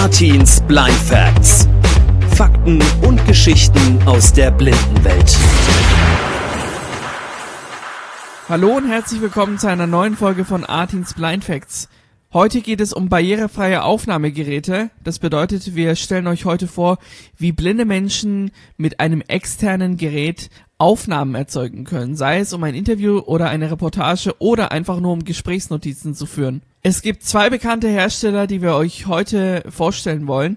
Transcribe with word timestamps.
Artins 0.00 0.62
Blind 0.62 0.96
Facts. 0.96 1.68
Fakten 2.34 2.82
und 3.02 3.22
Geschichten 3.26 4.02
aus 4.06 4.32
der 4.32 4.50
Blindenwelt. 4.50 5.36
Hallo 8.48 8.78
und 8.78 8.88
herzlich 8.88 9.20
willkommen 9.20 9.58
zu 9.58 9.66
einer 9.68 9.86
neuen 9.86 10.16
Folge 10.16 10.46
von 10.46 10.64
Artins 10.64 11.12
Blind 11.12 11.44
Facts. 11.44 11.90
Heute 12.32 12.62
geht 12.62 12.80
es 12.80 12.94
um 12.94 13.10
barrierefreie 13.10 13.82
Aufnahmegeräte. 13.82 14.90
Das 15.04 15.18
bedeutet, 15.18 15.74
wir 15.74 15.94
stellen 15.96 16.28
euch 16.28 16.46
heute 16.46 16.66
vor, 16.66 16.96
wie 17.36 17.52
blinde 17.52 17.84
Menschen 17.84 18.52
mit 18.78 19.00
einem 19.00 19.20
externen 19.20 19.98
Gerät 19.98 20.48
Aufnahmen 20.80 21.34
erzeugen 21.34 21.84
können, 21.84 22.16
sei 22.16 22.38
es 22.38 22.52
um 22.54 22.64
ein 22.64 22.74
Interview 22.74 23.18
oder 23.18 23.50
eine 23.50 23.70
Reportage 23.70 24.34
oder 24.38 24.72
einfach 24.72 24.98
nur 24.98 25.12
um 25.12 25.24
Gesprächsnotizen 25.24 26.14
zu 26.14 26.24
führen. 26.24 26.62
Es 26.82 27.02
gibt 27.02 27.22
zwei 27.22 27.50
bekannte 27.50 27.88
Hersteller, 27.88 28.46
die 28.46 28.62
wir 28.62 28.74
euch 28.74 29.06
heute 29.06 29.62
vorstellen 29.68 30.26
wollen. 30.26 30.56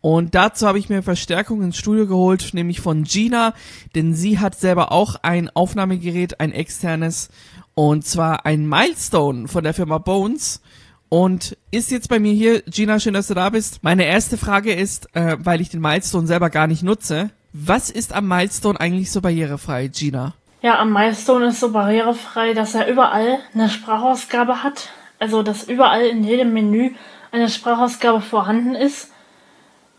Und 0.00 0.34
dazu 0.34 0.66
habe 0.66 0.78
ich 0.78 0.88
mir 0.88 1.02
Verstärkung 1.02 1.62
ins 1.62 1.76
Studio 1.76 2.06
geholt, 2.06 2.52
nämlich 2.52 2.80
von 2.80 3.04
Gina, 3.04 3.54
denn 3.94 4.14
sie 4.14 4.38
hat 4.38 4.58
selber 4.58 4.92
auch 4.92 5.16
ein 5.22 5.50
Aufnahmegerät, 5.50 6.40
ein 6.40 6.52
externes, 6.52 7.28
und 7.74 8.04
zwar 8.04 8.46
ein 8.46 8.66
Milestone 8.68 9.46
von 9.46 9.62
der 9.62 9.74
Firma 9.74 9.98
Bones 9.98 10.62
und 11.08 11.56
ist 11.70 11.90
jetzt 11.90 12.08
bei 12.08 12.18
mir 12.18 12.32
hier. 12.32 12.62
Gina, 12.62 12.98
schön, 12.98 13.14
dass 13.14 13.28
du 13.28 13.34
da 13.34 13.50
bist. 13.50 13.82
Meine 13.82 14.04
erste 14.04 14.36
Frage 14.36 14.72
ist, 14.72 15.14
äh, 15.14 15.36
weil 15.38 15.60
ich 15.60 15.68
den 15.68 15.80
Milestone 15.80 16.26
selber 16.26 16.50
gar 16.50 16.66
nicht 16.66 16.82
nutze, 16.82 17.30
was 17.52 17.90
ist 17.90 18.12
am 18.12 18.28
Milestone 18.28 18.78
eigentlich 18.80 19.10
so 19.10 19.20
barrierefrei, 19.20 19.88
Gina? 19.88 20.34
Ja, 20.62 20.78
am 20.78 20.92
Milestone 20.92 21.46
ist 21.46 21.60
so 21.60 21.72
barrierefrei, 21.72 22.54
dass 22.54 22.74
er 22.74 22.86
überall 22.86 23.38
eine 23.54 23.68
Sprachausgabe 23.68 24.62
hat. 24.62 24.90
Also, 25.18 25.42
dass 25.42 25.64
überall 25.64 26.06
in 26.06 26.22
jedem 26.24 26.52
Menü 26.52 26.94
eine 27.32 27.48
Sprachausgabe 27.48 28.20
vorhanden 28.20 28.74
ist. 28.74 29.10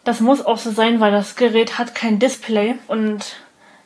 Das 0.04 0.20
muss 0.20 0.46
auch 0.46 0.58
so 0.58 0.72
sein, 0.72 1.00
weil 1.00 1.12
das 1.12 1.36
Gerät 1.36 1.78
hat 1.78 1.96
kein 1.96 2.20
Display. 2.20 2.76
Und 2.88 3.36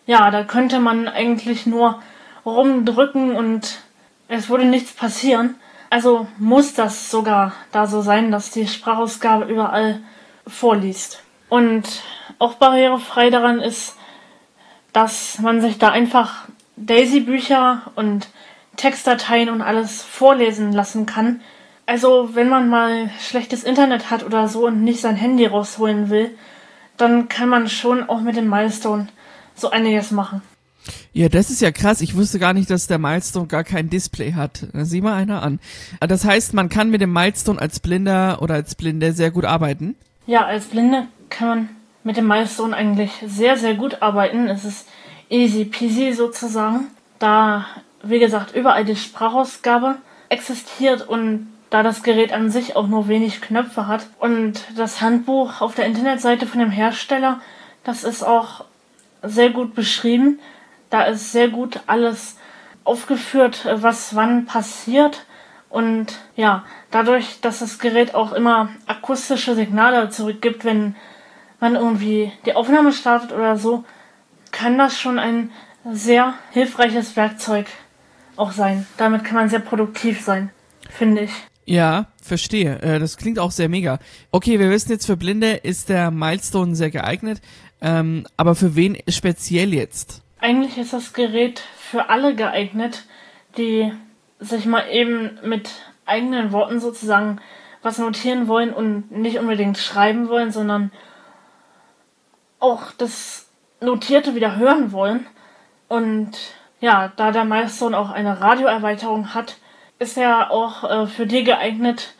ja, 0.05 0.31
da 0.31 0.43
könnte 0.43 0.79
man 0.79 1.07
eigentlich 1.07 1.65
nur 1.65 2.01
rumdrücken 2.45 3.35
und 3.35 3.79
es 4.27 4.49
würde 4.49 4.65
nichts 4.65 4.93
passieren. 4.93 5.55
Also 5.89 6.27
muss 6.37 6.73
das 6.73 7.09
sogar 7.09 7.53
da 7.71 7.87
so 7.87 8.01
sein, 8.01 8.31
dass 8.31 8.51
die 8.51 8.67
Sprachausgabe 8.67 9.45
überall 9.45 10.01
vorliest. 10.47 11.23
Und 11.49 12.01
auch 12.39 12.55
barrierefrei 12.55 13.29
daran 13.29 13.59
ist, 13.59 13.95
dass 14.93 15.39
man 15.39 15.61
sich 15.61 15.77
da 15.77 15.89
einfach 15.89 16.45
Daisy-Bücher 16.77 17.91
und 17.95 18.29
Textdateien 18.77 19.49
und 19.49 19.61
alles 19.61 20.01
vorlesen 20.01 20.71
lassen 20.71 21.05
kann. 21.05 21.41
Also 21.85 22.31
wenn 22.33 22.49
man 22.49 22.69
mal 22.69 23.09
schlechtes 23.19 23.63
Internet 23.63 24.09
hat 24.09 24.23
oder 24.23 24.47
so 24.47 24.65
und 24.65 24.83
nicht 24.83 25.01
sein 25.01 25.15
Handy 25.15 25.45
rausholen 25.45 26.09
will, 26.09 26.31
dann 26.97 27.29
kann 27.29 27.49
man 27.49 27.69
schon 27.69 28.03
auch 28.09 28.21
mit 28.21 28.35
dem 28.37 28.49
Milestone 28.49 29.07
so 29.55 29.69
einiges 29.69 30.11
machen. 30.11 30.41
Ja, 31.13 31.29
das 31.29 31.49
ist 31.49 31.61
ja 31.61 31.71
krass. 31.71 32.01
Ich 32.01 32.15
wusste 32.15 32.39
gar 32.39 32.53
nicht, 32.53 32.69
dass 32.69 32.87
der 32.87 32.99
Milestone 32.99 33.47
gar 33.47 33.63
kein 33.63 33.89
Display 33.89 34.33
hat. 34.33 34.67
Da 34.73 34.85
sieh 34.85 35.01
mal 35.01 35.15
einer 35.15 35.41
an. 35.41 35.59
Das 35.99 36.25
heißt, 36.25 36.53
man 36.53 36.69
kann 36.69 36.89
mit 36.89 37.01
dem 37.01 37.13
Milestone 37.13 37.59
als 37.59 37.79
Blinder 37.79 38.41
oder 38.41 38.55
als 38.55 38.75
Blinde 38.75 39.13
sehr 39.13 39.31
gut 39.31 39.45
arbeiten? 39.45 39.95
Ja, 40.27 40.45
als 40.45 40.65
Blinde 40.65 41.07
kann 41.29 41.47
man 41.47 41.69
mit 42.05 42.17
dem 42.17 42.27
Milestone 42.27 42.75
eigentlich 42.77 43.11
sehr, 43.25 43.57
sehr 43.57 43.73
gut 43.73 44.01
arbeiten. 44.01 44.47
Es 44.47 44.63
ist 44.63 44.87
easy 45.27 45.65
peasy 45.65 46.13
sozusagen. 46.13 46.87
Da, 47.17 47.65
wie 48.03 48.19
gesagt, 48.19 48.55
überall 48.55 48.85
die 48.85 48.95
Sprachausgabe 48.95 49.95
existiert 50.29 51.07
und 51.07 51.51
da 51.71 51.81
das 51.81 52.03
Gerät 52.03 52.31
an 52.31 52.51
sich 52.51 52.75
auch 52.75 52.87
nur 52.87 53.07
wenig 53.07 53.41
Knöpfe 53.41 53.87
hat. 53.87 54.05
Und 54.19 54.61
das 54.77 55.01
Handbuch 55.01 55.61
auf 55.61 55.73
der 55.73 55.87
Internetseite 55.87 56.45
von 56.45 56.59
dem 56.59 56.69
Hersteller, 56.69 57.41
das 57.83 58.03
ist 58.03 58.21
auch 58.21 58.65
sehr 59.23 59.49
gut 59.49 59.73
beschrieben. 59.73 60.39
Da 60.91 61.05
ist 61.05 61.31
sehr 61.31 61.49
gut 61.49 61.79
alles 61.87 62.37
aufgeführt, 62.83 63.67
was 63.77 64.15
wann 64.15 64.45
passiert. 64.45 65.25
Und 65.71 66.19
ja, 66.35 66.65
dadurch, 66.91 67.41
dass 67.41 67.59
das 67.59 67.79
Gerät 67.79 68.13
auch 68.13 68.31
immer 68.31 68.69
akustische 68.85 69.55
Signale 69.55 70.11
zurückgibt, 70.11 70.63
wenn 70.65 70.95
man 71.59 71.75
irgendwie 71.75 72.31
die 72.45 72.53
Aufnahme 72.53 72.91
startet 72.91 73.31
oder 73.31 73.57
so, 73.57 73.83
kann 74.51 74.77
das 74.77 74.99
schon 74.99 75.19
ein 75.19 75.51
sehr 75.91 76.33
hilfreiches 76.51 77.15
Werkzeug 77.15 77.67
auch 78.35 78.51
sein. 78.51 78.85
Damit 78.97 79.23
kann 79.23 79.35
man 79.35 79.49
sehr 79.49 79.59
produktiv 79.59 80.21
sein, 80.21 80.49
finde 80.89 81.23
ich. 81.23 81.31
Ja, 81.65 82.07
verstehe. 82.21 82.79
Äh, 82.81 82.99
das 82.99 83.17
klingt 83.17 83.39
auch 83.39 83.51
sehr 83.51 83.69
mega. 83.69 83.99
Okay, 84.31 84.59
wir 84.59 84.69
wissen 84.69 84.91
jetzt, 84.91 85.05
für 85.05 85.17
Blinde 85.17 85.53
ist 85.53 85.89
der 85.89 86.11
Milestone 86.11 86.75
sehr 86.75 86.91
geeignet. 86.91 87.41
Ähm, 87.81 88.25
aber 88.37 88.55
für 88.55 88.75
wen 88.75 88.97
speziell 89.09 89.73
jetzt? 89.73 90.21
Eigentlich 90.39 90.77
ist 90.77 90.93
das 90.93 91.13
Gerät 91.13 91.63
für 91.77 92.09
alle 92.09 92.35
geeignet, 92.35 93.05
die 93.57 93.91
sich 94.39 94.65
mal 94.65 94.87
eben 94.89 95.39
mit 95.43 95.71
eigenen 96.05 96.51
Worten 96.51 96.79
sozusagen 96.79 97.39
was 97.81 97.97
notieren 97.97 98.47
wollen 98.47 98.73
und 98.73 99.11
nicht 99.11 99.39
unbedingt 99.39 99.77
schreiben 99.77 100.29
wollen, 100.29 100.51
sondern 100.51 100.91
auch 102.59 102.91
das 102.91 103.49
Notierte 103.81 104.35
wieder 104.35 104.55
hören 104.55 104.91
wollen. 104.91 105.27
Und 105.87 106.31
ja, 106.79 107.11
da 107.15 107.31
der 107.31 107.45
Milestone 107.45 107.97
auch 107.97 108.09
eine 108.09 108.41
Radioerweiterung 108.41 109.33
hat, 109.33 109.57
ist 109.99 110.17
er 110.17 110.51
auch 110.51 110.83
äh, 110.83 111.07
für 111.07 111.25
die 111.25 111.43
geeignet, 111.43 112.13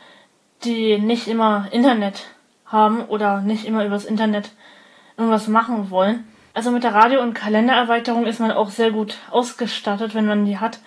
die 0.64 0.98
nicht 0.98 1.28
immer 1.28 1.68
Internet 1.72 2.26
haben 2.66 3.06
oder 3.06 3.42
nicht 3.42 3.66
immer 3.66 3.86
übers 3.86 4.06
Internet 4.06 4.52
irgendwas 5.18 5.48
machen 5.48 5.90
wollen. 5.90 6.28
Also 6.54 6.72
mit 6.72 6.84
der 6.84 6.94
Radio- 6.94 7.22
und 7.22 7.34
Kalendererweiterung 7.34 8.26
ist 8.26 8.40
man 8.40 8.52
auch 8.52 8.70
sehr 8.70 8.92
gut 8.92 9.18
ausgestattet, 9.30 10.16
wenn 10.16 10.26
man 10.26 10.46
die 10.46 10.58
hat. 10.58 10.80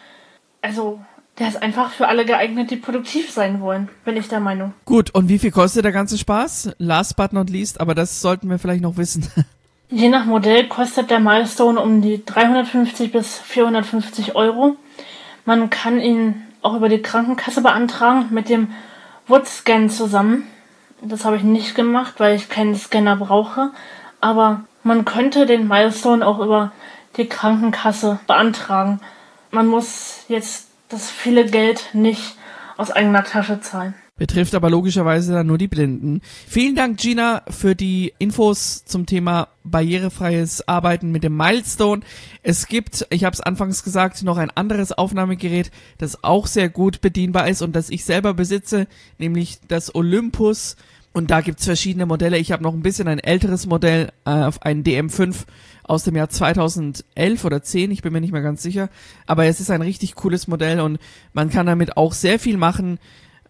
Also 0.62 1.00
der 1.38 1.48
ist 1.48 1.62
einfach 1.62 1.92
für 1.92 2.08
alle 2.08 2.24
geeignet, 2.24 2.70
die 2.70 2.76
produktiv 2.76 3.30
sein 3.30 3.60
wollen, 3.60 3.88
bin 4.04 4.16
ich 4.16 4.28
der 4.28 4.40
Meinung. 4.40 4.74
Gut, 4.84 5.14
und 5.14 5.28
wie 5.28 5.38
viel 5.38 5.50
kostet 5.52 5.84
der 5.84 5.92
ganze 5.92 6.18
Spaß? 6.18 6.70
Last 6.78 7.16
but 7.16 7.32
not 7.32 7.48
least, 7.48 7.80
aber 7.80 7.94
das 7.94 8.20
sollten 8.20 8.50
wir 8.50 8.58
vielleicht 8.58 8.82
noch 8.82 8.96
wissen. 8.96 9.30
Je 9.90 10.08
nach 10.08 10.26
Modell 10.26 10.68
kostet 10.68 11.10
der 11.10 11.20
Milestone 11.20 11.80
um 11.80 12.02
die 12.02 12.24
350 12.24 13.10
bis 13.10 13.38
450 13.38 14.34
Euro. 14.34 14.76
Man 15.46 15.70
kann 15.70 15.98
ihn 16.00 16.42
auch 16.60 16.74
über 16.74 16.90
die 16.90 17.00
Krankenkasse 17.00 17.62
beantragen 17.62 18.26
mit 18.30 18.50
dem 18.50 18.68
Woodscan 19.28 19.88
zusammen. 19.88 20.42
Das 21.00 21.24
habe 21.24 21.36
ich 21.36 21.42
nicht 21.42 21.74
gemacht, 21.74 22.14
weil 22.18 22.36
ich 22.36 22.50
keinen 22.50 22.74
Scanner 22.74 23.16
brauche. 23.16 23.70
Aber 24.20 24.64
man 24.82 25.04
könnte 25.06 25.46
den 25.46 25.68
Milestone 25.68 26.26
auch 26.26 26.40
über 26.40 26.72
die 27.16 27.26
Krankenkasse 27.26 28.18
beantragen. 28.26 29.00
Man 29.50 29.68
muss 29.68 30.24
jetzt 30.28 30.67
das 30.88 31.10
viele 31.10 31.46
Geld 31.46 31.90
nicht 31.92 32.36
aus 32.76 32.90
eigener 32.90 33.24
Tasche 33.24 33.60
zahlen. 33.60 33.94
Betrifft 34.16 34.56
aber 34.56 34.68
logischerweise 34.68 35.32
dann 35.32 35.46
nur 35.46 35.58
die 35.58 35.68
Blinden. 35.68 36.22
Vielen 36.48 36.74
Dank, 36.74 36.98
Gina, 36.98 37.42
für 37.48 37.76
die 37.76 38.12
Infos 38.18 38.84
zum 38.84 39.06
Thema 39.06 39.48
barrierefreies 39.62 40.66
Arbeiten 40.66 41.12
mit 41.12 41.22
dem 41.22 41.36
Milestone. 41.36 42.02
Es 42.42 42.66
gibt, 42.66 43.06
ich 43.10 43.22
habe 43.22 43.34
es 43.34 43.40
anfangs 43.40 43.84
gesagt, 43.84 44.24
noch 44.24 44.36
ein 44.36 44.50
anderes 44.50 44.90
Aufnahmegerät, 44.90 45.70
das 45.98 46.24
auch 46.24 46.48
sehr 46.48 46.68
gut 46.68 47.00
bedienbar 47.00 47.48
ist 47.48 47.62
und 47.62 47.76
das 47.76 47.90
ich 47.90 48.04
selber 48.04 48.34
besitze, 48.34 48.88
nämlich 49.18 49.60
das 49.68 49.94
Olympus. 49.94 50.74
Und 51.18 51.32
da 51.32 51.40
gibt's 51.40 51.64
verschiedene 51.64 52.06
Modelle. 52.06 52.38
Ich 52.38 52.52
habe 52.52 52.62
noch 52.62 52.72
ein 52.72 52.82
bisschen 52.82 53.08
ein 53.08 53.18
älteres 53.18 53.66
Modell, 53.66 54.12
äh, 54.24 54.52
einen 54.60 54.84
DM5 54.84 55.46
aus 55.82 56.04
dem 56.04 56.14
Jahr 56.14 56.28
2011 56.28 57.44
oder 57.44 57.60
10, 57.60 57.90
ich 57.90 58.02
bin 58.02 58.12
mir 58.12 58.20
nicht 58.20 58.30
mehr 58.30 58.40
ganz 58.40 58.62
sicher. 58.62 58.88
Aber 59.26 59.44
es 59.46 59.58
ist 59.58 59.72
ein 59.72 59.82
richtig 59.82 60.14
cooles 60.14 60.46
Modell 60.46 60.78
und 60.78 61.00
man 61.32 61.50
kann 61.50 61.66
damit 61.66 61.96
auch 61.96 62.12
sehr 62.12 62.38
viel 62.38 62.56
machen. 62.56 63.00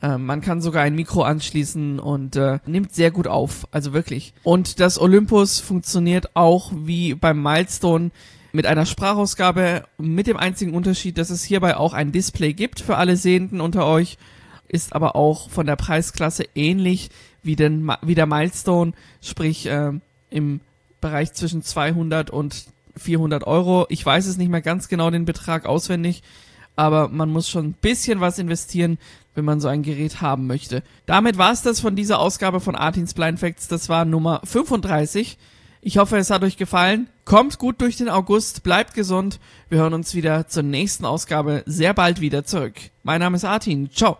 Äh, 0.01 0.17
man 0.17 0.41
kann 0.41 0.63
sogar 0.63 0.83
ein 0.83 0.95
Mikro 0.95 1.25
anschließen 1.25 2.01
und 2.01 2.37
äh, 2.37 2.59
nimmt 2.65 2.95
sehr 2.95 3.11
gut 3.11 3.27
auf, 3.27 3.69
also 3.71 3.93
wirklich. 3.93 4.33
Und 4.45 4.81
das 4.81 4.99
Olympus 4.99 5.61
funktioniert 5.61 6.35
auch 6.37 6.73
wie 6.75 7.13
beim 7.13 7.43
Milestone 7.43 8.13
mit 8.51 8.65
einer 8.65 8.87
Sprachausgabe, 8.87 9.85
mit 9.99 10.27
dem 10.27 10.39
einzigen 10.39 10.73
Unterschied, 10.73 11.19
dass 11.19 11.29
es 11.29 11.45
hierbei 11.45 11.77
auch 11.77 11.93
ein 11.93 12.13
Display 12.13 12.55
gibt 12.55 12.81
für 12.81 12.97
alle 12.97 13.19
Sehenden 13.19 13.61
unter 13.61 13.85
euch, 13.85 14.17
ist 14.69 14.95
aber 14.95 15.17
auch 15.17 15.51
von 15.51 15.67
der 15.67 15.77
Preisklasse 15.77 16.45
ähnlich 16.55 17.11
wie, 17.43 17.57
den, 17.57 17.91
wie 18.03 18.15
der 18.15 18.27
Milestone, 18.27 18.93
sprich 19.23 19.67
äh, 19.67 19.93
im 20.31 20.61
Bereich 21.01 21.33
zwischen 21.33 21.63
200 21.63 22.31
und 22.31 22.67
400 22.97 23.47
Euro. 23.47 23.87
Ich 23.89 24.05
weiß 24.05 24.27
es 24.27 24.37
nicht 24.37 24.51
mehr 24.51 24.63
ganz 24.63 24.89
genau 24.89 25.11
den 25.11 25.25
Betrag 25.25 25.67
auswendig, 25.67 26.23
aber 26.77 27.09
man 27.09 27.31
muss 27.31 27.49
schon 27.49 27.67
ein 27.67 27.73
bisschen 27.73 28.21
was 28.21 28.39
investieren, 28.39 28.99
wenn 29.35 29.45
man 29.45 29.61
so 29.61 29.69
ein 29.69 29.83
Gerät 29.83 30.21
haben 30.21 30.47
möchte. 30.47 30.83
Damit 31.07 31.39
war 31.39 31.53
es 31.53 31.63
das 31.63 31.81
von 31.81 31.97
dieser 31.97 32.19
Ausgabe 32.19 32.61
von 32.61 32.75
Artins 32.75 33.15
Blind 33.15 33.39
Facts. 33.39 33.69
Das 33.69 33.89
war 33.89 34.05
Nummer 34.05 34.41
35. 34.45 35.39
Ich 35.81 35.99
hoffe, 35.99 36.17
es 36.19 36.31
hat 36.31 36.43
euch 36.43 36.57
gefallen. 36.57 37.09
Kommt 37.25 37.59
gut 37.59 37.81
durch 37.81 37.97
den 37.97 38.09
August, 38.09 38.63
bleibt 38.63 38.95
gesund. 38.95 39.39
Wir 39.69 39.79
hören 39.79 39.95
uns 39.95 40.15
wieder 40.15 40.49
zur 40.49 40.65
nächsten 40.65 41.05
Ausgabe 41.05 41.63
sehr 41.67 41.95
bald 41.95 42.21
wieder 42.21 42.45
zurück. 42.45 42.75
Mein 43.05 43.21
Name 43.21 43.37
ist 43.37 43.45
Artin. 43.45 43.91
Ciao. 43.93 44.19